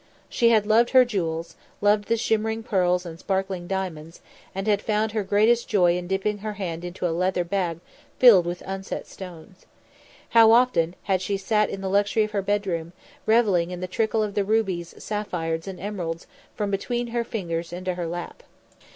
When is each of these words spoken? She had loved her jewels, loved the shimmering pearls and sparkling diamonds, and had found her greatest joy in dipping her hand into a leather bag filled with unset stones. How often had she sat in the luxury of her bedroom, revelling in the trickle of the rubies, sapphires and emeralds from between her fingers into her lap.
She 0.29 0.49
had 0.49 0.65
loved 0.65 0.89
her 0.89 1.05
jewels, 1.05 1.55
loved 1.79 2.05
the 2.05 2.17
shimmering 2.17 2.63
pearls 2.63 3.05
and 3.05 3.19
sparkling 3.19 3.67
diamonds, 3.67 4.19
and 4.55 4.65
had 4.65 4.81
found 4.81 5.11
her 5.11 5.21
greatest 5.21 5.67
joy 5.69 5.95
in 5.95 6.07
dipping 6.07 6.39
her 6.39 6.53
hand 6.53 6.83
into 6.83 7.07
a 7.07 7.11
leather 7.13 7.43
bag 7.43 7.79
filled 8.17 8.47
with 8.47 8.63
unset 8.65 9.05
stones. 9.05 9.67
How 10.29 10.53
often 10.53 10.95
had 11.03 11.21
she 11.21 11.37
sat 11.37 11.69
in 11.69 11.81
the 11.81 11.87
luxury 11.87 12.23
of 12.23 12.31
her 12.31 12.41
bedroom, 12.41 12.93
revelling 13.27 13.69
in 13.69 13.79
the 13.79 13.85
trickle 13.87 14.23
of 14.23 14.33
the 14.33 14.43
rubies, 14.43 14.95
sapphires 14.97 15.67
and 15.67 15.79
emeralds 15.79 16.25
from 16.55 16.71
between 16.71 17.09
her 17.09 17.23
fingers 17.23 17.71
into 17.71 17.93
her 17.93 18.07
lap. 18.07 18.41